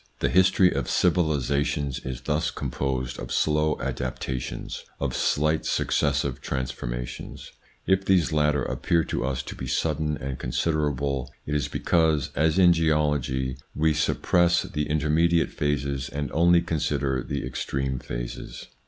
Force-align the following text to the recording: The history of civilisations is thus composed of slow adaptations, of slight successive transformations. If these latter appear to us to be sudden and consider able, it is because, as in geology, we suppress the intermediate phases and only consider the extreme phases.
The 0.17 0.29
history 0.29 0.71
of 0.73 0.89
civilisations 0.89 1.99
is 2.03 2.21
thus 2.21 2.49
composed 2.49 3.19
of 3.19 3.31
slow 3.31 3.79
adaptations, 3.79 4.83
of 4.99 5.15
slight 5.15 5.63
successive 5.63 6.41
transformations. 6.41 7.51
If 7.85 8.05
these 8.05 8.33
latter 8.33 8.63
appear 8.63 9.03
to 9.03 9.23
us 9.23 9.43
to 9.43 9.53
be 9.53 9.67
sudden 9.67 10.17
and 10.17 10.39
consider 10.39 10.89
able, 10.89 11.31
it 11.45 11.53
is 11.53 11.67
because, 11.67 12.31
as 12.33 12.57
in 12.57 12.73
geology, 12.73 13.57
we 13.75 13.93
suppress 13.93 14.63
the 14.63 14.89
intermediate 14.89 15.51
phases 15.51 16.09
and 16.09 16.31
only 16.31 16.61
consider 16.63 17.21
the 17.23 17.45
extreme 17.45 17.99
phases. 17.99 18.69